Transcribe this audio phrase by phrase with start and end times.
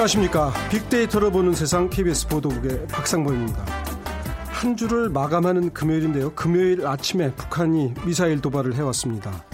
[0.00, 0.52] 안녕하십니까.
[0.70, 3.66] 빅데이터로 보는 세상 KBS 보도국의 박상범입니다.
[4.46, 6.34] 한 주를 마감하는 금요일인데요.
[6.34, 9.44] 금요일 아침에 북한이 미사일 도발을 해왔습니다.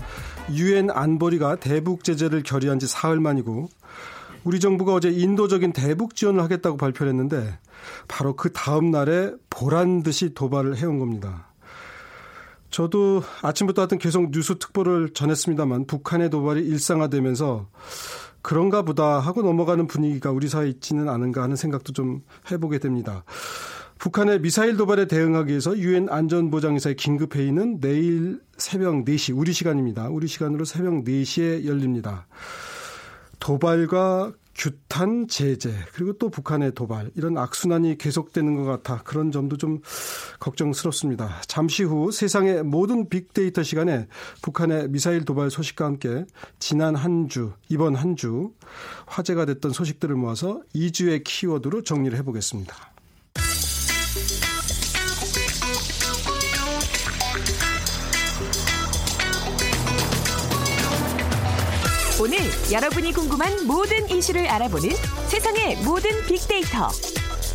[0.53, 3.69] 유엔 안보리가 대북 제재를 결의한 지 사흘 만이고
[4.45, 7.59] 우리 정부가 어제 인도적인 대북 지원을 하겠다고 발표를 했는데
[8.07, 11.49] 바로 그 다음 날에 보란 듯이 도발을 해온 겁니다.
[12.71, 17.67] 저도 아침부터 하여튼 계속 뉴스 특보를 전했습니다만 북한의 도발이 일상화되면서
[18.47, 23.25] 그런가 보다 하고 넘어가는 분위기가 우리 사회에 있지는 않은가 하는 생각도 좀 해보게 됩니다.
[23.99, 30.09] 북한의 미사일 도발에 대응하기 위해서 유엔 안전보장이사의 긴급회의는 내일 새벽 4시, 우리 시간입니다.
[30.11, 32.29] 우리 시간으로 새벽 4시에 열립니다.
[33.41, 39.81] 도발과 규탄 제재 그리고 또 북한의 도발 이런 악순환이 계속되는 것 같아 그런 점도 좀
[40.41, 41.43] 걱정스럽습니다.
[41.47, 44.09] 잠시 후 세상의 모든 빅데이터 시간에
[44.43, 46.25] 북한의 미사일 도발 소식과 함께
[46.59, 48.53] 지난 한 주, 이번 한 주
[49.07, 52.75] 화제가 됐던 소식들을 모아서 2주의 키워드로 정리를 해보겠습니다.
[62.73, 64.91] 여러분이 궁금한 모든 이슈를 알아보는
[65.29, 66.89] 세상의 모든 빅데이터.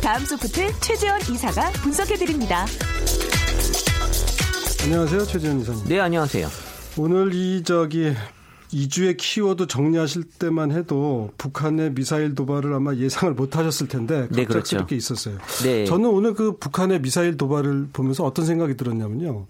[0.02, 2.64] 다음 소프트 최재원 이사가 분석해드립니다.
[4.84, 5.26] 안녕하세요.
[5.26, 5.84] 최재원 이사님.
[5.84, 6.48] 네, 안녕하세요.
[6.96, 8.14] 오늘 이 저기
[8.72, 14.96] 2주의 키워드 정리하실 때만 해도 북한의 미사일 도발을 아마 예상을 못 하셨을 텐데 네, 갑작스럽게
[14.96, 15.14] 그렇죠.
[15.14, 15.38] 있었어요.
[15.62, 15.84] 네.
[15.84, 19.46] 저는 오늘 그 북한의 미사일 도발을 보면서 어떤 생각이 들었냐면요.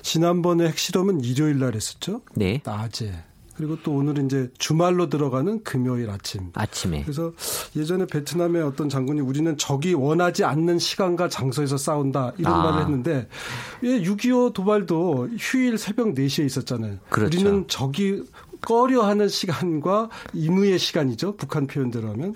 [0.00, 2.22] 지난번에 핵실험은 일요일 날 했었죠.
[2.34, 2.62] 네.
[2.64, 3.12] 낮에.
[3.62, 6.50] 그리고 또 오늘은 이제 주말로 들어가는 금요일 아침.
[6.54, 7.02] 아침에.
[7.02, 7.32] 그래서
[7.76, 12.64] 예전에 베트남의 어떤 장군이 우리는 적이 원하지 않는 시간과 장소에서 싸운다 이런 아.
[12.64, 13.28] 말을 했는데
[13.84, 16.96] 예, 6.25 도발도 휴일 새벽 4시에 있었잖아요.
[17.08, 17.38] 그렇죠.
[17.38, 18.24] 우리는 적이
[18.62, 21.36] 꺼려하는 시간과 임의의 시간이죠.
[21.36, 22.34] 북한 표현대로 하면.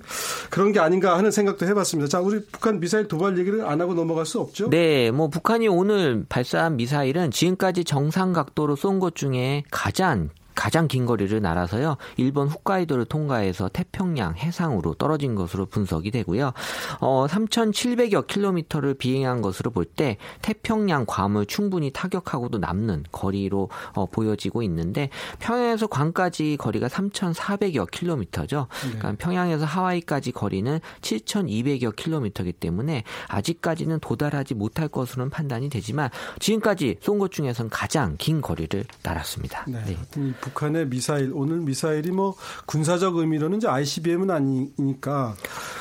[0.49, 2.07] 그런 게 아닌가 하는 생각도 해봤습니다.
[2.07, 4.69] 자, 우리 북한 미사일 도발 얘기를 안 하고 넘어갈 수 없죠.
[4.69, 11.05] 네, 뭐 북한이 오늘 발사한 미사일은 지금까지 정상 각도로 쏜 것 중에 가장 가장 긴
[11.05, 11.97] 거리를 날아서요.
[12.17, 16.51] 일본 홋카이도를 통과해서 태평양 해상으로 떨어진 것으로 분석이 되고요.
[16.99, 24.61] 어, 3,700여 킬로미터를 비행한 것으로 볼 때 태평양 괌을 충분히 타격하고도 남는 거리로 어, 보여지고
[24.63, 25.09] 있는데
[25.39, 28.67] 평양에서 괌까지 거리가 3,400여 킬로미터죠.
[28.81, 37.17] 그러니까 평양에서 하와이까지 거리는 7,200여 킬로미터이기 때문에 아직까지는 도달하지 못할 것으로는 판단이 되지만 지금까지 쏜
[37.17, 39.65] 것 중에서는 가장 긴 거리를 날았습니다.
[39.67, 39.83] 네.
[39.85, 39.97] 네.
[40.47, 41.31] 이 북한의 미사일.
[41.33, 42.35] 오늘 미사일이 뭐
[42.65, 45.35] 군사적 의미로는 이제 ICBM은 아니니까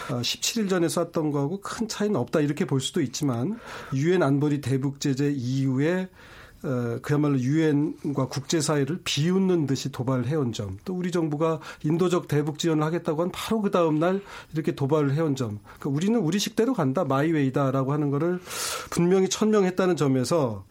[0.08, 2.40] 17일 전에 쐈던 거하고 큰 차이는 없다.
[2.40, 3.58] 이렇게 볼 수도 있지만
[3.94, 6.08] 유엔 안보리 대북 제재 이후에
[6.62, 12.82] 어, 그야말로 유엔과 국제사회를 비웃는 듯이 도발을 해온 점, 또 우리 정부가 인도적 대북 지원을
[12.82, 14.22] 하겠다고 한 바로 그 다음 날
[14.54, 18.40] 이렇게 도발을 해온 점, 그러니까 우리는 우리 식대로 간다, 마이웨이다라고 하는 거를
[18.90, 20.64] 분명히 천명했다는 점에서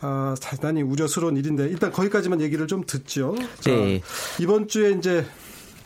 [0.00, 3.34] 아, 대단히 우려스러운 일인데 일단 거기까지만 얘기를 좀 듣죠.
[3.60, 4.00] 자, 네.
[4.40, 5.26] 이번 주에 이제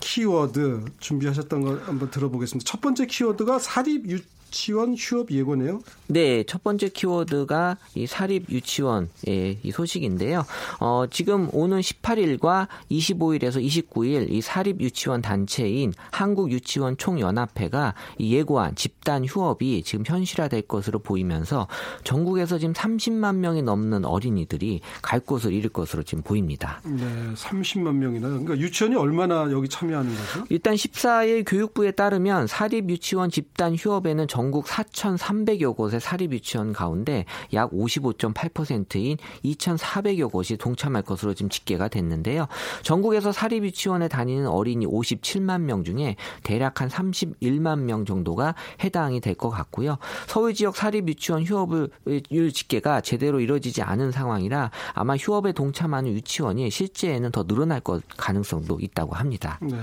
[0.01, 2.69] 키워드 준비하셨던 걸 한번 들어보겠습니다.
[2.69, 4.19] 첫 번째 키워드가 사립 유
[4.55, 5.81] 치원 휴업 예고네요.
[6.07, 10.47] 네, 첫 번째 키워드가 이 사립 유치원의 이 소식인데요.
[10.79, 18.77] 어, 지금 오는 18일과 25일에서 29일 이 사립 유치원 단체인 한국 유치원 총연합회가 이 예고한
[18.77, 21.67] 집단 휴업이 지금 현실화될 것으로 보이면서
[22.05, 26.81] 전국에서 지금 30만 명이 넘는 어린이들이 갈 곳을 잃을 것으로 지금 보입니다.
[26.85, 27.03] 네,
[27.35, 28.29] 30만 명이나.
[28.29, 30.45] 그러니까 유치원이 얼마나 여기 참여하는 거죠?
[30.49, 37.25] 일단 14일 교육부에 따르면 사립 유치원 집단 휴업에는 전국 4,300여 곳의 사립 유치원 가운데
[37.55, 42.47] 약 55.8%인 2,400여 곳이 동참할 것으로 지금 집계가 됐는데요.
[42.83, 49.35] 전국에서 사립 유치원에 다니는 어린이 57만 명 중에 대략 한 31만 명 정도가 해당이 될
[49.35, 49.97] 것 같고요.
[50.27, 51.89] 서울 지역 사립 유치원 휴업을
[52.53, 59.15] 집계가 제대로 이루어지지 않은 상황이라 아마 휴업에 동참하는 유치원이 실제에는 더 늘어날 것 가능성도 있다고
[59.15, 59.59] 합니다.
[59.63, 59.77] 네.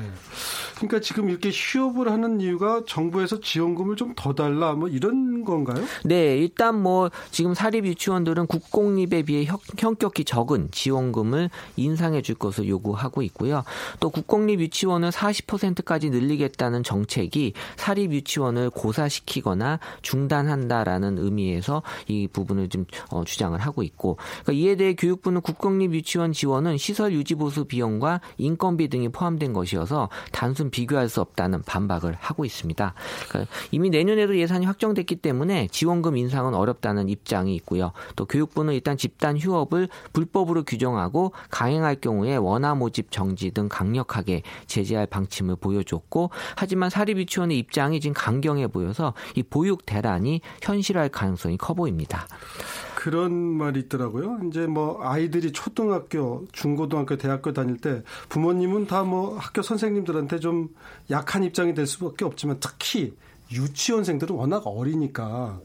[0.75, 5.83] 그러니까 지금 이렇게 휴업을 하는 이유가 정부에서 지원금을 좀 더 달라 뭐 이런 건가요?
[6.03, 12.67] 네, 일단 뭐 지금 사립 유치원들은 국공립에 비해 형, 형격히 적은 지원금을 인상해 줄 것을
[12.67, 13.63] 요구하고 있고요.
[13.99, 23.23] 또 국공립 유치원을 40%까지 늘리겠다는 정책이 사립 유치원을 고사시키거나 중단한다라는 의미에서 이 부분을 좀 어,
[23.23, 28.87] 주장을 하고 있고 그러니까 이에 대해 교육부는 국공립 유치원 지원은 시설 유지 보수 비용과 인건비
[28.89, 32.93] 등이 포함된 것이어서 단순 비교할 수 없다는 반박을 하고 있습니다.
[33.29, 37.91] 그러니까 이미 내년에도 그래도 예산이 확정됐기 때문에 지원금 인상은 어렵다는 입장이 있고요.
[38.15, 45.05] 또 교육부는 일단 집단 휴업을 불법으로 규정하고 강행할 경우에 원화 모집 정지 등 강력하게 제재할
[45.05, 52.25] 방침을 보여줬고 하지만 사립유치원의 입장이 지금 강경해 보여서 이 보육 대란이 현실화할 가능성이 커 보입니다.
[52.95, 54.41] 그런 말이 있더라고요.
[54.47, 60.69] 이제 뭐 아이들이 초등학교, 중고등학교, 대학교 다닐 때 부모님은 다 뭐 학교 선생님들한테 좀
[61.09, 63.15] 약한 입장이 될 수밖에 없지만 특히
[63.51, 65.59] 유치원생들은 워낙 어리니까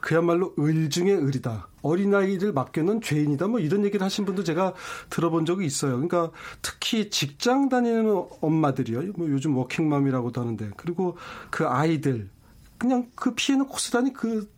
[0.00, 1.68] 그야말로 을 중에 을이다.
[1.82, 3.46] 어린아이를 맡겨놓은 죄인이다.
[3.46, 4.74] 뭐 이런 얘기를 하신 분도 제가
[5.08, 5.92] 들어본 적이 있어요.
[5.92, 9.12] 그러니까 특히 직장 다니는 엄마들이요.
[9.16, 11.16] 뭐 요즘 워킹맘이라고도 하는데 그리고
[11.50, 12.28] 그 아이들
[12.76, 14.50] 그냥 그 피해는 고스란히 그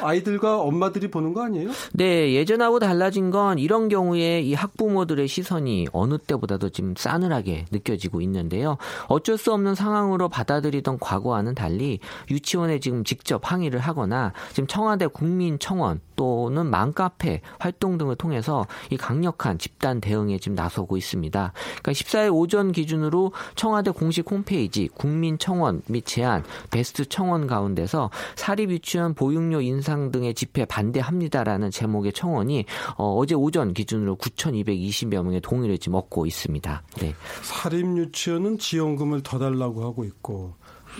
[0.00, 1.70] 아이들과 엄마들이 보는 거 아니에요?
[1.92, 8.78] 네, 예전하고 달라진 건 이런 경우에 이 학부모들의 시선이 어느 때보다도 지금 싸늘하게 느껴지고 있는데요.
[9.08, 12.00] 어쩔 수 없는 상황으로 받아들이던 과거와는 달리
[12.30, 19.58] 유치원에 지금 직접 항의를 하거나 지금 청와대 국민청원 또는 맘카페 활동 등을 통해서 이 강력한
[19.58, 21.52] 집단 대응에 지금 나서고 있습니다.
[21.82, 29.14] 그러니까 14일 오전 기준으로 청와대 공식 홈페이지 국민청원 및 제안 베스트 청원 가운데서 사립 유치원
[29.14, 29.81] 보육료 인상
[30.12, 32.64] 등의 집회 반대합니다라는 제목의 청원이
[32.96, 36.82] 어, 제 오전 기준으로 9,220여 명의 동의를 지금 얻고 있습니다.
[37.00, 37.14] 네.
[37.42, 40.54] 사립 유치원은 지원금을 더 달라고 하고 있고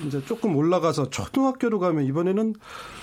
[0.06, 2.54] 이제 조금 올라가서 초등학교로 가면 이번에는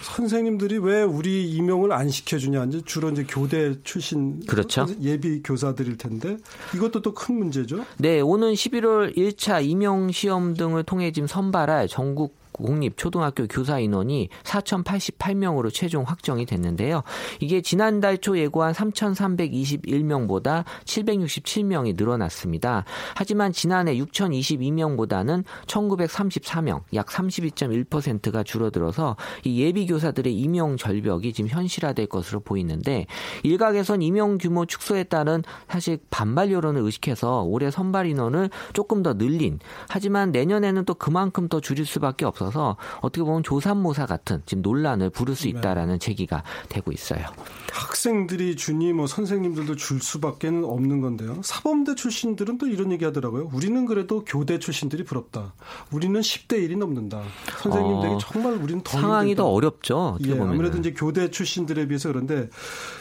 [0.02, 4.88] 선생님들이 왜 우리 임용을 안 시켜주냐 이제 주로 이제 교대 출신 그렇죠.
[5.02, 6.38] 예비 교사들일 텐데
[6.76, 7.86] 이것도 또 큰 문제죠.
[7.98, 15.74] 네, 오는 11월 1차 임용 시험 등을 통해 지금 선발할 전국 공립초등학교 교사 인원이 4,088명으로
[15.74, 17.04] 최종 확정이 됐는데요.
[17.40, 22.86] 이게 지난달 초 예고한 3,321명보다 767명이 늘어났습니다.
[23.16, 32.40] 하지만 지난해 6,022명보다는 1,934명, 약 32.1%가 줄어들어서 이 예비 교사들의 임용 절벽이 지금 현실화될 것으로
[32.40, 33.06] 보이는데
[33.44, 39.60] 일각에선 임용 규모 축소에 따른 사실 반발 여론을 의식해서 올해 선발 인원을 조금 더 늘린
[39.88, 45.10] 하지만 내년에는 또 그만큼 더 줄일 수밖에 없어서 있어서 어떻게 보면 조산모사 같은 지금 논란을
[45.10, 45.50] 부를 수 네.
[45.50, 47.26] 있다라는 제기가 되고 있어요.
[47.72, 51.40] 학생들이 주니 뭐 선생님들도 줄 수밖에 없는 건데요.
[51.44, 53.50] 사범대 출신들은 또 이런 얘기 하더라고요.
[53.54, 55.54] 우리는 그래도 교대 출신들이 부럽다.
[55.92, 57.22] 우리는 10대 1이 넘는다.
[57.62, 59.44] 선생님들이 어, 정말 우리는 더 상황이 힘들다.
[59.44, 60.18] 더 어렵죠.
[60.26, 62.50] 예, 아무래도 이제 교대 출신들에 비해서 그런데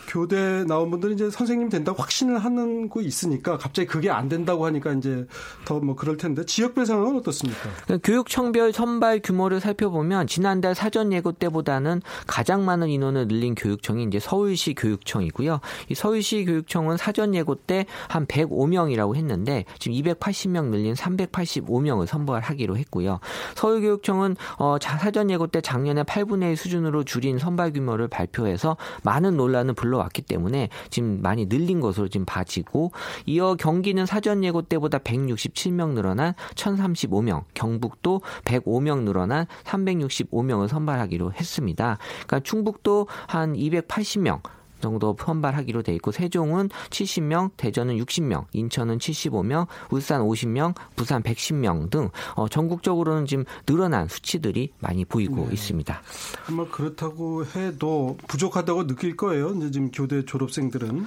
[0.09, 4.93] 교대 나온 분들은 이제 선생님 된다고 확신을 하는 거 있으니까 갑자기 그게 안 된다고 하니까
[4.95, 5.27] 이제
[5.65, 7.71] 더 뭐 그럴 텐데 지역별 상황은 어떻습니까?
[8.03, 14.75] 교육청별 선발 규모를 살펴보면 지난달 사전 예고 때보다는 가장 많은 인원을 늘린 교육청이 이제 서울시
[14.75, 15.61] 교육청이고요.
[15.89, 23.21] 이 서울시 교육청은 사전 예고 때 한 105명이라고 했는데 지금 280명 늘린 385명을 선발하기로 했고요.
[23.55, 29.75] 서울교육청은 어 사전 예고 때 작년에 8분의 1 수준으로 줄인 선발 규모를 발표해서 많은 논란을
[29.75, 32.93] 불러 왔기 때문에 지금 많이 늘린 것으로 지금 봐지고
[33.27, 41.99] 이어 경기는 사전 예고 때보다 167명 늘어난 1035명, 경북도 105명 늘어 늘어난 365명을 선발하기로 했습니다.
[42.27, 44.41] 그러니까 충북도 한 280명
[44.81, 52.11] 정도 선발하기로 돼 있고 세종은 70명, 대전은 60명, 인천은 75명, 울산 50명, 부산 110명 등
[52.35, 55.55] 어, 전국적으로는 지금 늘어난 수치들이 많이 보이고 네.
[55.55, 56.01] 있습니다.
[56.49, 59.55] 아마 그렇다고 해도 부족하다고 느낄 거예요.
[59.57, 61.07] 이제 지금 교대 졸업생들은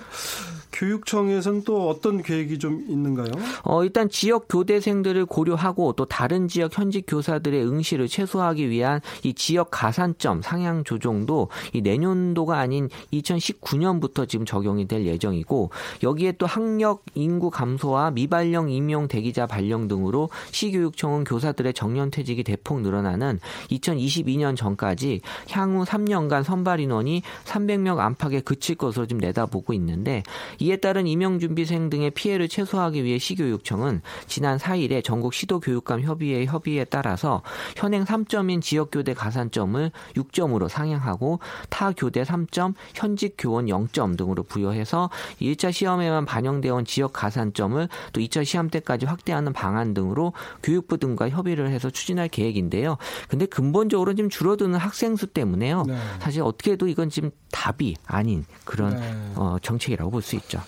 [0.71, 3.31] 교육청에서는 또 어떤 계획이 좀 있는가요?
[3.63, 9.69] 어, 일단 지역 교대생들을 고려하고 또 다른 지역 현직 교사들의 응시를 최소화하기 위한 이 지역
[9.71, 15.71] 가산점 상향 조정도 이 내년도가 아닌 2019 2019년부터 지금 적용이 될 예정이고
[16.03, 22.81] 여기에 또 학력 인구 감소와 미발령 임용 대기자 발령 등으로 시교육청은 교사들의 정년 퇴직이 대폭
[22.81, 23.39] 늘어나는
[23.69, 30.23] 2022년 전까지 향후 3년간 선발 인원이 300명 안팎에 그칠 것으로 지금 내다보고 있는데
[30.59, 36.45] 이에 따른 임용 준비생 등의 피해를 최소화하기 위해 시교육청은 지난 4일에 전국 시도 교육감 협의회
[36.45, 37.41] 협의에 따라서
[37.75, 41.39] 현행 3점인 지역 교대 가산점을 6점으로 상향하고
[41.69, 45.09] 타 교대 3점, 현직 교 교원 0점 등으로 부여해서
[45.41, 50.31] 1차 시험에만 반영되어 온 지역 가산점을 또 2차 시험 때까지 확대하는 방안 등으로
[50.63, 52.97] 교육부 등과 협의를 해서 추진할 계획인데요.
[53.27, 55.83] 근데 근본적으로 지금 줄어드는 학생 수 때문에요.
[55.83, 55.97] 네.
[56.19, 59.33] 사실 어떻게 해도 이건 지금 답이 아닌 그런 네.
[59.35, 60.61] 어, 정책이라고 볼 수 있죠.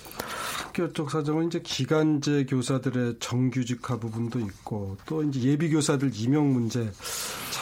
[0.65, 6.91] 학교 쪽 사정은 이제 기간제 교사들의 정규직화 부분도 있고 또 이제 예비 교사들 임용 문제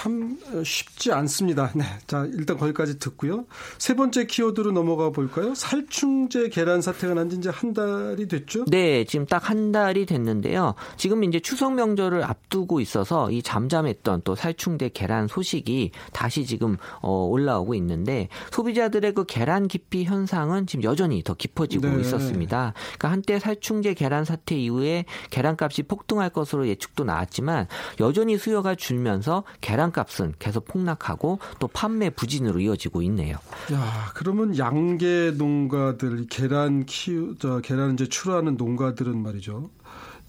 [0.01, 1.71] 참 쉽지 않습니다.
[1.75, 1.83] 네.
[2.07, 3.45] 자, 일단 거기까지 듣고요.
[3.77, 5.53] 세 번째 키워드로 넘어가 볼까요?
[5.53, 8.65] 살충제 계란 사태가 난 지 이제 한 달이 됐죠?
[8.65, 10.75] 네, 지금 딱 한 달이 됐는데요.
[10.97, 17.25] 지금 이제 추석 명절을 앞두고 있어서 이 잠잠했던 또 살충제 계란 소식이 다시 지금 어,
[17.25, 22.01] 올라오고 있는데 소비자들의 그 계란 기피 현상은 지금 여전히 더 깊어지고 네.
[22.01, 22.73] 있었습니다.
[22.97, 27.67] 그러니까 한때 살충제 계란 사태 이후에 계란값이 폭등할 것으로 예측도 나왔지만
[27.99, 33.37] 여전히 수요가 줄면서 계란 값은 계속 폭락하고 또 판매 부진으로 이어지고 있네요.
[33.73, 39.69] 야, 그러면 양계 농가들 계란 키우 저 계란 이제 출하하는 농가들은 말이죠.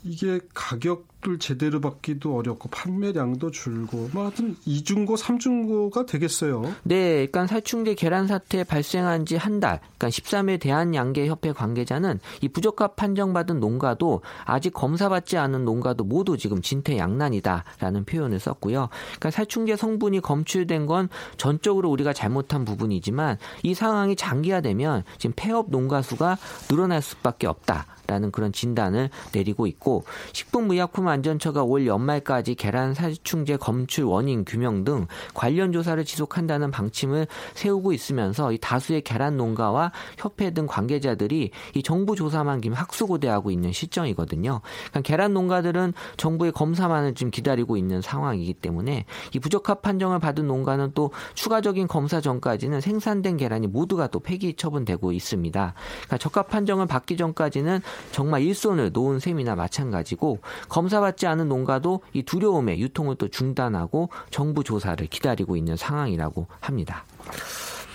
[0.04, 6.62] 이게 가격 을 제대로 받기도 어렵고 판매량도 줄고 뭐 하여튼 이중고 삼중고가 되겠어요.
[6.82, 9.80] 네, 그러니까 살충제 계란 사태 발생한 지 한 달.
[9.98, 18.04] 그러니까 13일 대한양계협회 관계자는 이 부적합 판정받은 농가도 아직 검사받지 않은 농가도 모두 지금 진퇴양난이다라는
[18.04, 18.88] 표현을 썼고요.
[18.90, 26.02] 그러니까 살충제 성분이 검출된 건 전적으로 우리가 잘못한 부분이지만 이 상황이 장기화되면 지금 폐업 농가
[26.02, 26.38] 수가
[26.68, 27.86] 늘어날 수밖에 없다.
[28.08, 35.06] 라는 그런 진단을 내리고 있고 식품의약품 안전처가 올 연말까지 계란 살충제 검출 원인 규명 등
[35.34, 42.16] 관련 조사를 지속한다는 방침을 세우고 있으면서 이 다수의 계란 농가와 협회 등 관계자들이 이 정부
[42.16, 44.60] 조사만 김 학수고대하고 있는 시점이거든요.
[44.62, 49.04] 그러니까 계란 농가들은 정부의 검사만을 지금 기다리고 있는 상황이기 때문에
[49.34, 55.12] 이 부적합 판정을 받은 농가는 또 추가적인 검사 전까지는 생산된 계란이 모두가 또 폐기 처분되고
[55.12, 55.74] 있습니다.
[55.74, 57.80] 그러니까 적합 판정을 받기 전까지는
[58.12, 60.38] 정말 일손을 놓은 셈이나 마찬가지고
[60.68, 67.04] 검사 받지 않은 농가도 이 두려움에 유통을 또 중단하고 정부 조사를 기다리고 있는 상황이라고 합니다.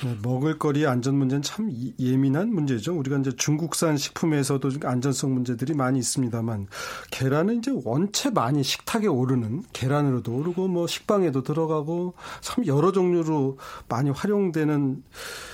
[0.03, 2.95] 네, 먹을거리 안전 문제는 참 예민한 문제죠.
[2.95, 6.67] 우리가 이제 중국산 식품에서도 안전성 문제들이 많이 있습니다만
[7.09, 13.57] 계란은 이제 원체 많이 식탁에 오르는 계란으로도 오르고 뭐 식빵에도 들어가고 참 여러 종류로
[13.89, 15.03] 많이 활용되는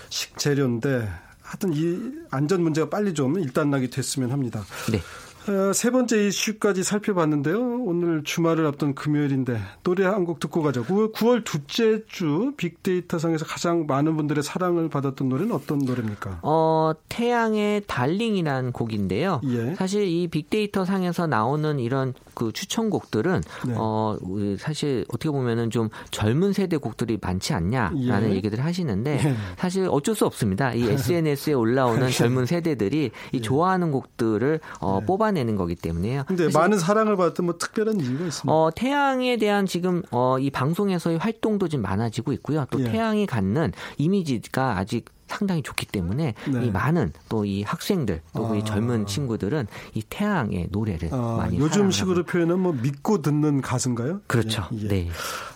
[0.09, 1.09] 식재료인데
[1.41, 4.63] 하여튼 이 안전 문제가 빨리 좀 일단락되게 됐으면 합니다.
[4.91, 4.99] 네.
[5.45, 7.59] 어, 세 번째 이슈까지 살펴봤는데요.
[7.83, 10.85] 오늘 주말을 앞둔 금요일인데 노래 한 곡 듣고 가죠.
[10.85, 16.39] 9월 둘째 주 빅데이터 상에서 가장 많은 분들의 사랑을 받았던 노래는 어떤 노래입니까?
[16.43, 19.41] 어, 태양의 Darling이라는 곡인데요.
[19.49, 19.75] 예.
[19.75, 23.73] 사실 이 빅데이터 상에서 나오는 이런 그 추천곡들은 네.
[23.75, 24.17] 어,
[24.57, 28.35] 사실 어떻게 보면은 좀 젊은 세대 곡들이 많지 않냐라는 예.
[28.35, 29.35] 얘기들 하시는데 예.
[29.57, 30.73] 사실 어쩔 수 없습니다.
[30.73, 33.41] 이 SNS에 올라오는 젊은 세대들이 이 예.
[33.41, 35.05] 좋아하는 곡들을 어, 네.
[35.05, 36.23] 뽑아 내는 거기 때문에요.
[36.27, 38.53] 근데 많은 사랑을 받았던 뭐 특별한 이유가 있습니까?
[38.53, 42.65] 어, 태양에 대한 지금 어, 이 방송에서의 활동도 좀 많아지고 있고요.
[42.71, 42.85] 또 예.
[42.85, 46.65] 태양이 갖는 이미지가 아직 상당히 좋기 때문에 네.
[46.65, 48.63] 이 많은 또 이 학생들 또이 아.
[48.63, 54.21] 젊은 친구들은 이 태양의 노래를 아, 많이 요즘 식으로 표현은 뭐 믿고 듣는 가수인가요?
[54.27, 54.67] 그렇죠.
[54.73, 54.87] 예, 예.
[54.87, 55.09] 네.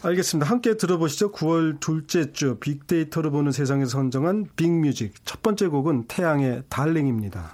[0.03, 0.49] 알겠습니다.
[0.49, 1.31] 함께 들어보시죠.
[1.31, 7.51] 9월 둘째 주 빅데이터로 보는 세상에서 선정한 빅뮤직 첫 번째 곡은 태양의 달링입니다.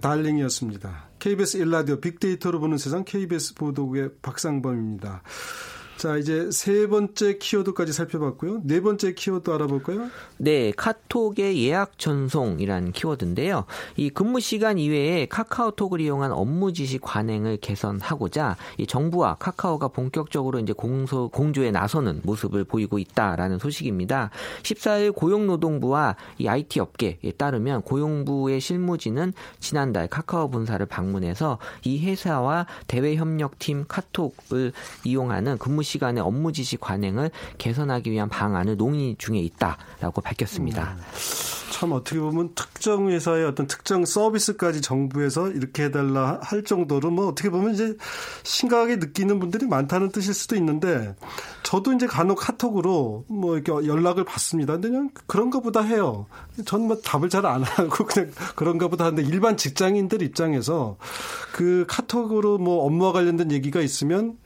[0.00, 1.08] 달링이었습니다.
[1.18, 5.22] KBS 1라디오 빅데이터로 보는 세상 KBS 보도국의 박상범입니다.
[5.98, 8.60] 자, 이제 세 번째 키워드까지 살펴봤고요.
[8.62, 10.08] 네 번째 키워드 알아볼까요?
[10.36, 13.64] 네, 카톡의 예약 전송이라는 키워드인데요.
[13.96, 20.72] 이 근무 시간 이외에 카카오톡을 이용한 업무 지시 관행을 개선하고자 이 정부와 카카오가 본격적으로 이제
[20.72, 24.30] 공소 공조에 나서는 모습을 보이고 있다라는 소식입니다.
[24.62, 33.16] 14일 고용노동부와 이 IT 업계에 따르면 고용부의 실무진은 지난달 카카오 본사를 방문해서 이 회사와 대외
[33.16, 34.70] 협력팀 카톡을
[35.02, 40.96] 이용하는 근무 시간의 업무 지시 관행을 개선하기 위한 방안을 논의 중에 있다라고 밝혔습니다.
[40.98, 41.58] 음.
[41.78, 47.50] 참 어떻게 보면 특정 회사의 어떤 특정 서비스까지 정부에서 이렇게 해달라 할 정도로 뭐 어떻게
[47.50, 47.96] 보면 이제
[48.42, 51.14] 심각하게 느끼는 분들이 많다는 뜻일 수도 있는데
[51.62, 54.72] 저도 이제 간혹 카톡으로 뭐 이렇게 연락을 받습니다.
[54.72, 56.26] 근데 그냥 그런가 보다 해요.
[56.64, 60.96] 저는 뭐 답을 잘 안 하고 그냥 그런가 보다 하는데 일반 직장인들 입장에서
[61.52, 64.36] 그 카톡으로 뭐 업무와 관련된 얘기가 있으면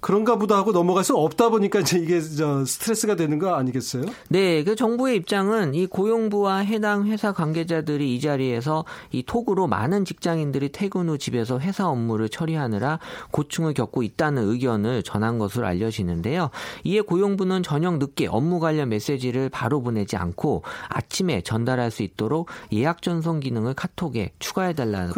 [0.00, 4.04] 그런가 보다 하고 넘어갈 수 없다 보니까 이제 이게 저 스트레스가 되는 거 아니겠어요?
[4.28, 10.72] 네, 그 정부의 입장은 이 고용부와 해당 회사 관계자들이 이 자리에서 이 톡으로 많은 직장인들이
[10.72, 12.98] 퇴근 후 집에서 회사 업무를 처리하느라
[13.30, 16.50] 고충을 겪고 있다는 의견을 전한 것으로 알려지는데요.
[16.84, 23.02] 이에 고용부는 저녁 늦게 업무 관련 메시지를 바로 보내지 않고 아침에 전달할 수 있도록 예약
[23.02, 25.12] 전송 기능을 카톡에 추가해 달라고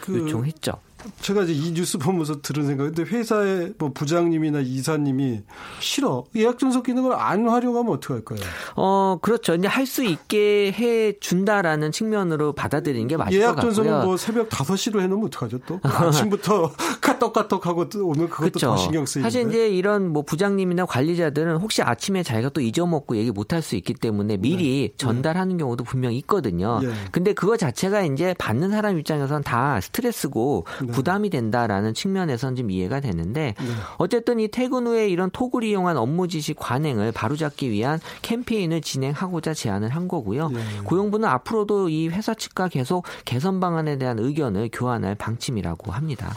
[0.00, 0.87] 그 요청했죠.
[1.20, 5.42] 제가 이제 이 뉴스 보면서 들은 생각인데 회사의 뭐 부장님이나 이사님이
[5.80, 8.42] 싫어 예약 전속 기능을 안 활용하면 어떡할 거예요?
[8.76, 9.54] 어 그렇죠.
[9.54, 13.72] 이제 할 수 있게 해 준다라는 측면으로 받아들이는 게 맞을 예약 것 같고요.
[13.74, 18.66] 전속은 뭐 새벽 5시로 해놓으면 어떡하죠 또 아침부터 카톡카톡하고 오늘 그것도 그렇죠.
[18.66, 23.30] 더 신경 쓰이는데 사실 이제 이런 뭐 부장님이나 관리자들은 혹시 아침에 자기가 또 잊어먹고 얘기
[23.30, 24.94] 못 할 수 있기 때문에 미리 네.
[24.98, 26.80] 전달하는 경우도 분명 히 있거든요.
[26.82, 26.90] 예.
[27.10, 30.92] 근데 그거 자체가 이제 받는 사람 입장에선 다 스트레스고 네.
[30.92, 33.64] 부담이 된다라는 측면에선 좀 이해가 되는데 네.
[33.98, 39.90] 어쨌든 이 퇴근 후에 이런 톡을 이용한 업무 지시 관행을 바로잡기 위한 캠페인을 진행하고자 제안을
[39.90, 40.50] 한 거고요.
[40.54, 40.84] 예.
[40.84, 46.34] 고용부는 앞으로도 이 회사 측과 계속 개선 방안에 대한 의견을 교환할 방침이라고 합니다.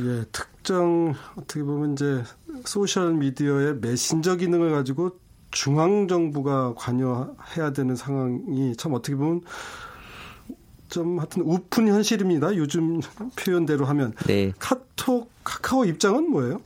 [0.00, 2.22] 예, 특정 어떻게 보면 이제
[2.64, 5.18] 소셜 미디어의 메신저 기능을 가지고
[5.50, 9.42] 중앙 정부가 관여해야 되는 상황이 참 어떻게 보면
[10.88, 12.56] 좀 하여튼 우픈 현실입니다.
[12.56, 13.00] 요즘
[13.36, 14.52] 표현대로 하면 네.
[14.58, 16.60] 카톡 카카오 입장은 뭐예요?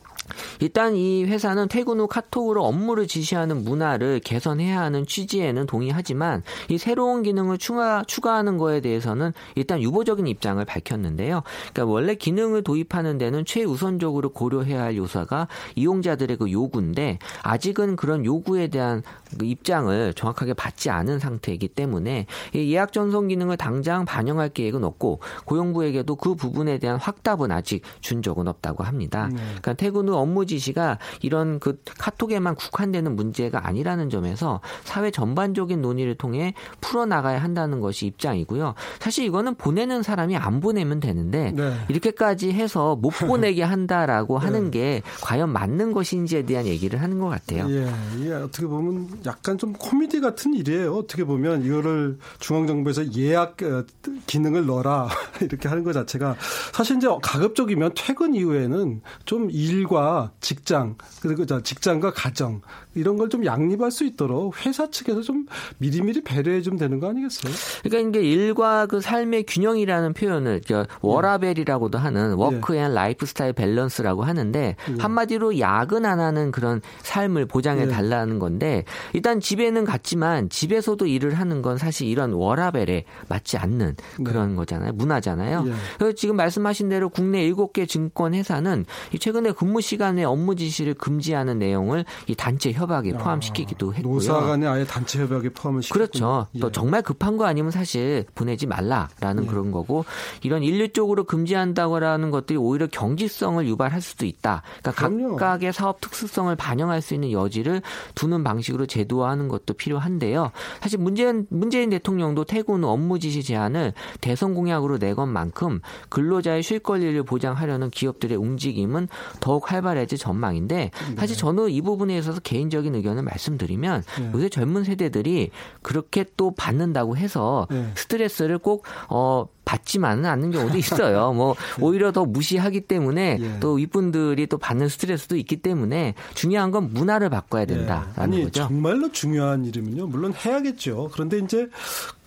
[0.60, 7.22] 일단 이 회사는 퇴근 후 카톡으로 업무를 지시하는 문화를 개선해야 하는 취지에는 동의하지만 이 새로운
[7.22, 11.42] 기능을 추가, 추가하는 거에 대해서는 일단 유보적인 입장을 밝혔는데요.
[11.72, 18.68] 그러니까 원래 기능을 도입하는 데는 최우선적으로 고려해야 할 요소가 이용자들의 그 요구인데 아직은 그런 요구에
[18.68, 19.02] 대한
[19.38, 25.20] 그 입장을 정확하게 받지 않은 상태이기 때문에 이 예약 전송 기능을 당장 반영할 계획은 없고
[25.44, 29.28] 고용부에게도 그 부분에 대한 확답은 아직 준 적은 없다고 합니다.
[29.32, 29.36] 네.
[29.36, 36.14] 그러니까 퇴근 후 업무 지시가 이런 그 카톡에만 국한되는 문제가 아니라는 점에서 사회 전반적인 논의를
[36.14, 38.74] 통해 풀어 나가야 한다는 것이 입장이고요.
[39.00, 41.74] 사실 이거는 보내는 사람이 안 보내면 되는데 네.
[41.88, 47.66] 이렇게까지 해서 못 보내게 한다라고 하는 게 과연 맞는 것인지에 대한 얘기를 하는 것 같아요.
[47.70, 50.94] 예, 이게 어떻게 보면 약간 좀 코미디 같은 일이에요.
[50.94, 53.84] 어떻게 보면 이거를 중앙정부에서 예약 어,
[54.26, 55.08] 기능을 넣어라
[55.40, 56.36] 이렇게 하는 것 자체가
[56.72, 62.62] 사실 이제 가급적이면 퇴근 이후에는 좀 일과 직장 그리고 저 직장과 가정
[62.94, 65.46] 이런 걸 좀 양립할 수 있도록 회사 측에서 좀
[65.78, 67.52] 미리미리 배려해 주면 되는 거 아니겠어요?
[67.82, 74.76] 그러니까 이게 일과 그 삶의 균형이라는 표현을 저 워라밸이라고도 하는 work and lifestyle balance라고 하는데
[74.98, 77.88] 한마디로 야근 안 하는 그런 삶을 보장해 예.
[77.88, 84.56] 달라는 건데 일단 집에는 갔지만 집에서도 일을 하는 건 사실 이런 워라벨에 맞지 않는 그런
[84.56, 84.92] 거잖아요.
[84.92, 85.64] 문화잖아요.
[85.66, 85.72] 예.
[85.98, 91.58] 그래서 지금 말씀하신 대로 국내 7개 증권 회사는 이 최근에 근무 시간에 업무 지시를 금지하는
[91.58, 94.14] 내용을 이 단체 협약에 포함시키기도 했고요.
[94.14, 96.06] 노사 간에 아예 단체 협약에 포함을 시켰군요.
[96.06, 96.46] 그렇죠.
[96.54, 96.60] 예.
[96.60, 99.46] 또 정말 급한 거 아니면 사실 보내지 말라라는 예.
[99.46, 100.04] 그런 거고
[100.42, 104.62] 이런 인류 쪽으로 금지한다고라는 것들이 오히려 경직성을 유발할 수도 있다.
[104.82, 105.36] 그러니까 그럼요.
[105.36, 107.82] 각각의 사업 특수성을 반영할 수 있는 여지를
[108.14, 110.50] 두는 방식으로 제 도화하는 것도 필요한데요.
[110.80, 116.78] 사실 문재인 문재인 대통령도 퇴근 후 업무 지시 제한을 대선 공약으로 내건 만큼 근로자의 쉴
[116.78, 119.08] 권리를 보장하려는 기업들의 움직임은
[119.40, 121.40] 더욱 활발해질 전망인데 사실 네.
[121.40, 124.30] 저는 이 부분에 있어서 개인적인 의견을 말씀드리면 네.
[124.34, 125.50] 요새 젊은 세대들이
[125.82, 127.90] 그렇게 또 받는다고 해서 네.
[127.94, 131.34] 스트레스를 꼭 어, 받지만은 않는 경우도 있어요.
[131.34, 133.60] 뭐 오히려 더 무시하기 때문에 예.
[133.60, 137.66] 또 이분들이 또 받는 스트레스도 있기 때문에 중요한 건 문화를 바꿔야 예.
[137.66, 138.62] 된다라는 아니 거죠.
[138.62, 140.06] 정말로 중요한 일이면요.
[140.06, 141.10] 물론 해야겠죠.
[141.12, 141.68] 그런데 이제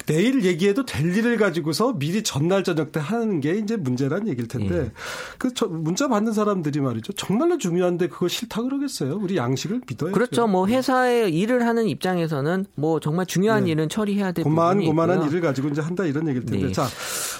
[0.07, 4.75] 내일 얘기해도 될 일을 가지고서 미리 전날 저녁 때 하는 게 이제 문제란 얘기일 텐데
[4.75, 4.91] 예.
[5.37, 7.13] 그 저- 문자 받는 사람들이 말이죠.
[7.13, 9.15] 정말로 중요한데 그거 싫다 그러겠어요.
[9.21, 10.13] 우리 양식을 믿어야죠.
[10.13, 10.47] 그렇죠.
[10.47, 13.71] 뭐 회사에 일을 하는 입장에서는 뭐 정말 중요한 네.
[13.71, 15.27] 일은 처리해야 될 고만 고만한.
[15.27, 16.71] 일을 가지고 이제 한다 이런 얘기일 텐데 네.
[16.73, 16.87] 자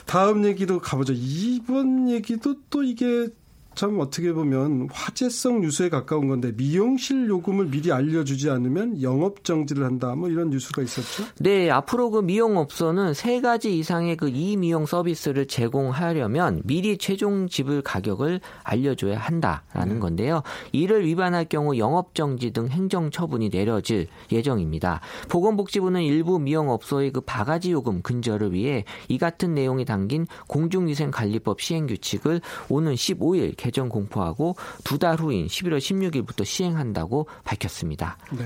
[0.06, 1.14] 다음 얘기로 가보죠.
[1.16, 3.30] 이번 얘기도 또 이게
[3.74, 10.14] 참 어떻게 보면 화제성 뉴스에 가까운 건데 미용실 요금을 미리 알려주지 않으면 영업 정지를 한다.
[10.14, 11.24] 뭐 이런 뉴스가 있었죠.
[11.40, 18.42] 네, 앞으로 그 미용업소는 세 가지 이상의 그 이미용 서비스를 제공하려면 미리 최종 지불 가격을
[18.64, 20.00] 알려줘야 한다라는 네.
[20.00, 20.44] 건데요.
[20.74, 25.00] 이를 위반할 경우 영업 정지 등 행정 처분이 내려질 예정입니다.
[25.30, 32.42] 보건복지부는 일부 미용업소의 그 바가지 요금 근절을 위해 이 같은 내용이 담긴 공중위생관리법 시행 규칙을
[32.70, 38.18] 오는 15일 개정 공포하고 두 달 후인 11월 16일부터 시행한다고 밝혔습니다.
[38.32, 38.44] 네.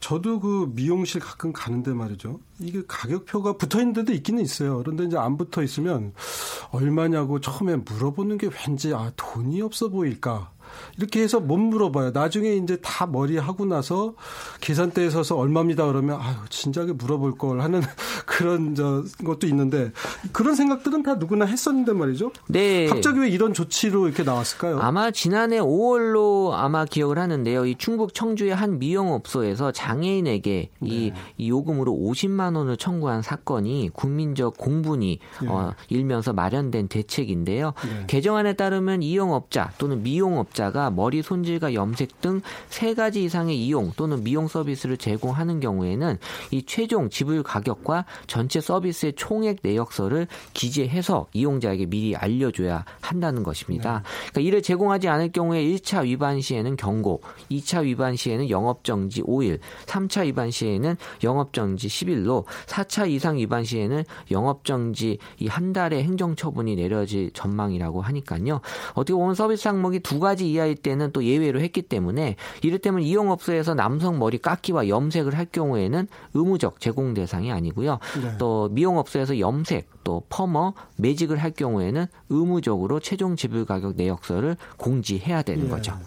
[0.00, 2.40] 저도 그 미용실 가끔 가는데 말이죠.
[2.60, 4.78] 이게 가격표가 붙어 있는 데도 있기는 있어요.
[4.78, 6.12] 그런데 이제 안 붙어 있으면
[6.70, 10.50] 얼마냐고 처음에 물어보는 게 왠지 아, 돈이 없어 보일까.
[10.96, 12.10] 이렇게 해서 못 물어봐요.
[12.10, 14.14] 나중에 이제 다 머리 하고 나서
[14.60, 17.82] 계산대에 서서 얼마입니다 그러면 아유 진작에 물어볼 걸 하는
[18.26, 19.92] 그런 저 것도 있는데
[20.32, 22.32] 그런 생각들은 다 누구나 했었는데 말이죠.
[22.48, 22.86] 네.
[22.86, 24.80] 갑자기 왜 이런 조치로 이렇게 나왔을까요?
[24.80, 27.66] 아마 지난해 5월로 아마 기억을 하는데요.
[27.66, 30.88] 이 충북 청주의 한 미용업소에서 장애인에게 네.
[30.88, 35.48] 이, 이, 요금으로 50만 원을 청구한 사건이 국민적 공분이 네.
[35.48, 37.74] 어, 일면서 마련된 대책인데요.
[37.82, 38.04] 네.
[38.06, 44.22] 개정안에 따르면 이용업자 또는 미용업자 가 머리 손질과 염색 등 세 가지 이상의 이용 또는
[44.22, 46.18] 미용 서비스를 제공하는 경우에는
[46.50, 54.02] 이 최종 지불 가격과 전체 서비스의 총액 내역서를 기재해서 이용자에게 미리 알려줘야 한다는 것입니다.
[54.04, 54.30] 네.
[54.32, 60.24] 그러니까 이를 제공하지 않을 경우에 1차 위반 시에는 경고, 2차 위반 시에는 영업정지 5일, 3차
[60.26, 68.00] 위반 시에는 영업정지 10일로 4차 이상 위반 시에는 영업정지 이 한 달의 행정처분이 내려질 전망이라고
[68.00, 68.60] 하니까요.
[68.92, 74.18] 어떻게 보면 서비스 항목이 두 가지 이하일 때는 또 예외로 했기 때문에 이를테면 이용업소에서 남성
[74.18, 77.98] 머리 깎기와 염색을 할 경우에는 의무적 제공 대상이 아니고요.
[78.22, 78.36] 네.
[78.38, 85.64] 또 미용업소에서 염색 또 퍼머 매직을 할 경우에는 의무적으로 최종 지불 가격 내역서를 공지해야 되는
[85.64, 85.70] 네.
[85.70, 85.98] 거죠.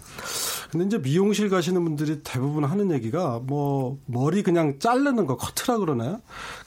[0.70, 6.20] 근데 이제 미용실 가시는 분들이 대부분 하는 얘기가 뭐 머리 그냥 자르는 거 커트라 그러나요?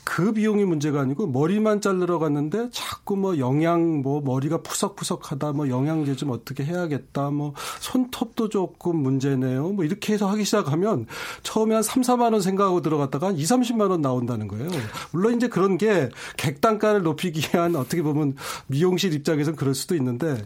[0.05, 6.15] 그 비용이 문제가 아니고 머리만 자르러 갔는데 자꾸 뭐 영양 뭐 머리가 푸석푸석하다 뭐 영양제
[6.15, 11.07] 좀 어떻게 해야겠다 뭐 손톱도 조금 문제네요 뭐 이렇게 해서 하기 시작하면
[11.41, 14.69] 처음에 한 3, 4만 원 생각하고 들어갔다가 한 2, 30만 원 나온다는 거예요.
[15.11, 18.35] 물론 이제 그런 게 객단가를 높이기 위한 어떻게 보면
[18.67, 20.37] 미용실 입장에서는 그럴 수도 있는데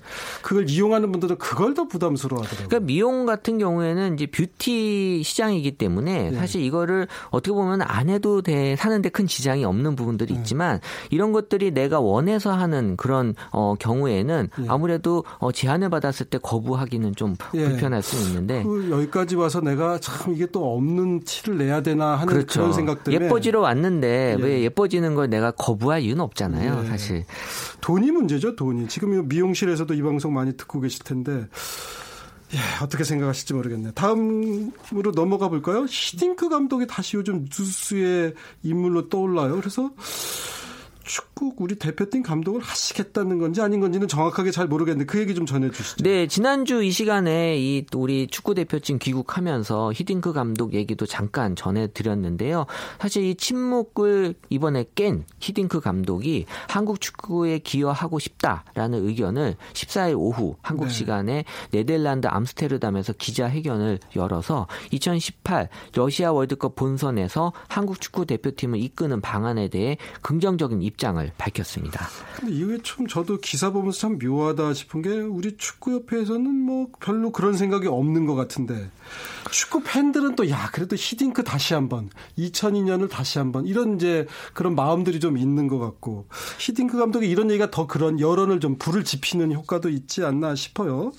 [0.41, 2.69] 그걸 이용하는 분들은 그걸 더 부담스러워 하더라고요.
[2.69, 6.37] 그러니까 미용 같은 경우에는 이제 뷰티 시장이기 때문에 네.
[6.37, 10.39] 사실 이거를 어떻게 보면 안 해도 돼 사는데 큰 지장 지장이 없는 부분들이 네.
[10.39, 14.65] 있지만 이런 것들이 내가 원해서 하는 그런 어, 경우에는 예.
[14.67, 17.67] 아무래도 어, 제안을 받았을 때 거부하기는 좀 예.
[17.67, 22.27] 불편할 수 있는데 그 여기까지 와서 내가 참 이게 또 없는 티를 내야 되나 하는
[22.27, 22.59] 그렇죠.
[22.59, 24.43] 그런 생각 때문에 예뻐지러 왔는데 예.
[24.43, 26.87] 왜 예뻐지는 걸 내가 거부할 이유는 없잖아요, 예.
[26.87, 27.25] 사실.
[27.81, 28.87] 돈이 문제죠, 돈이.
[28.87, 31.47] 지금 미용실에서도 이 방송 많이 듣고 계실 텐데
[32.53, 33.91] 예, 어떻게 생각하실지 모르겠네요.
[33.91, 35.85] 다음으로 넘어가 볼까요?
[35.87, 38.33] 히딩크 감독이 다시 요즘 뉴스의
[38.63, 39.55] 인물로 떠올라요.
[39.57, 39.91] 그래서
[41.09, 45.71] 축구 우리 대표팀 감독을 하시겠다는 건지 아닌 건지는 정확하게 잘 모르겠는데 그 얘기 좀 전해
[45.71, 46.03] 주시죠.
[46.03, 52.67] 네, 지난주 이 시간에 이 우리 축구 대표팀 귀국하면서 히딩크 감독 얘기도 잠깐 전해 드렸는데요.
[52.99, 60.89] 사실 이 침묵을 이번에 깬 히딩크 감독이 한국 축구에 기여하고 싶다라는 의견을 14일 오후 한국
[60.89, 60.93] 네.
[60.93, 69.97] 시간에 네덜란드 암스테르담에서 기자회견을 열어서 2018 러시아 월드컵 본선에서 한국 축구 대표팀을 이끄는 방안에 대해
[70.21, 72.07] 긍정적인 입 입장을 밝혔습니다.
[72.35, 77.53] 근데 이게 참 저도 기사 보면서 참 묘하다 싶은 게 우리 축구협회에서는 뭐 별로 그런
[77.53, 78.91] 생각이 없는 것 같은데
[79.49, 85.19] 축구 팬들은 또 야 그래도 히딩크 다시 한번 2002년을 다시 한번 이런 이제 그런 마음들이
[85.19, 86.27] 좀 있는 것 같고
[86.59, 91.11] 히딩크 감독이 이런 얘기가 더 그런 여론을 좀 불을 지피는 효과도 있지 않나 싶어요.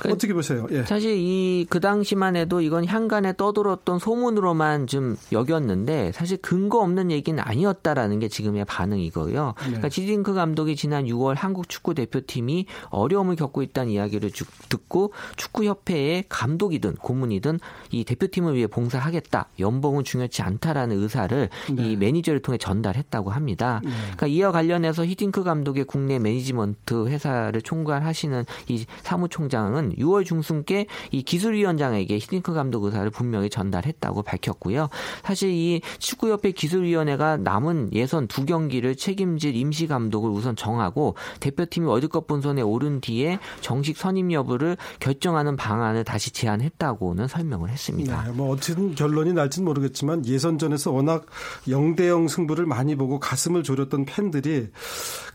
[0.00, 0.66] 그 어떻게 보세요?
[0.70, 0.82] 예.
[0.84, 7.38] 사실 이 그 당시만 해도 이건 향간에 떠돌았던 소문으로만 좀 여겼는데 사실 근거 없는 얘기는
[7.38, 9.54] 아니었다라는 게 지금의 반응이고요.
[9.56, 9.64] 네.
[9.66, 14.30] 그러니까 지딩크 감독이 지난 6월 한국 축구 대표팀이 어려움을 겪고 있다는 이야기를
[14.68, 19.48] 듣고 축구협회의 감독이든 고문이든 이 대표팀을 위해 봉사하겠다.
[19.58, 21.82] 연봉은 중요치 않다라는 의사를 네.
[21.82, 23.80] 이 매니저를 통해 전달했다고 합니다.
[23.84, 23.90] 네.
[24.02, 32.16] 그러니까 이와 관련해서 히딩크 감독의 국내 매니지먼트 회사를 총괄하시는 이 사무총장은 6월 중순께 이 기술위원장에게
[32.16, 34.88] 히딩크 감독 의사를 분명히 전달했다고 밝혔고요.
[35.24, 42.26] 사실 이 축구협회 기술위원회가 남은 예선 두 경기를 책임질 임시 감독을 우선 정하고 대표팀이 월드컵
[42.26, 48.24] 본선에 오른 뒤에 정식 선임 여부를 결정하는 방안을 다시 제안했다고는 설명을 했습니다.
[48.24, 51.26] 네, 뭐 어떤 결론이 날지는 모르겠지만 예선전에서 워낙
[51.66, 54.68] 0대0 승부를 많이 보고 가슴을 졸였던 팬들이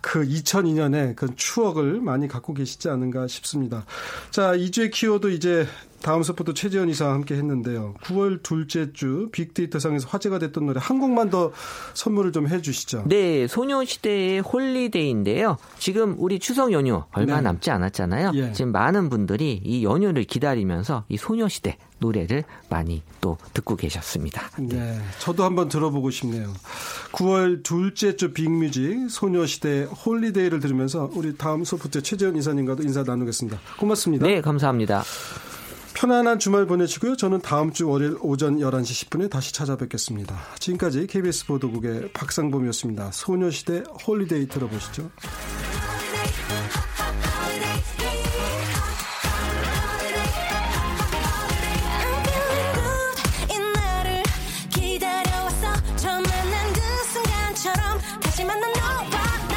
[0.01, 3.85] 그 2002년에 그 추억을 많이 갖고 계시지 않은가 싶습니다.
[4.31, 5.67] 자, 2주의 키워드 이제
[6.03, 7.95] 다음 서포터 최재현 이사와 함께 했는데요.
[8.03, 11.51] 9월 둘째 주 빅데이터상에서 화제가 됐던 노래 한 곡만 더
[11.93, 13.05] 선물을 좀 해주시죠.
[13.07, 15.57] 네, 소녀시대의 Holiday인데요.
[15.79, 17.41] 지금 우리 추석 연휴 얼마 네.
[17.41, 18.31] 남지 않았잖아요.
[18.35, 18.51] 예.
[18.51, 24.49] 지금 많은 분들이 이 연휴를 기다리면서 이 소녀시대 노래를 많이 또 듣고 계셨습니다.
[24.59, 24.75] 네.
[24.75, 24.99] 네.
[25.19, 26.51] 저도 한번 들어보고 싶네요.
[27.13, 33.57] 9월 둘째 주 빅뮤직 소녀시대 Holiday를 들으면서 우리 다음소프트 최재현 이사님과도 인사 나누겠습니다.
[33.79, 34.27] 고맙습니다.
[34.27, 35.03] 네, 감사합니다.
[35.95, 37.15] 편안한 주말 보내시고요.
[37.15, 40.37] 저는 다음 주 월요일 오전 11시 10분에 다시 찾아뵙겠습니다.
[40.59, 43.11] 지금까지 KBS 보도국의 박상범이었습니다.
[43.11, 45.09] 소녀시대 Holiday 들어보시죠.
[58.45, 59.52] 만난 너와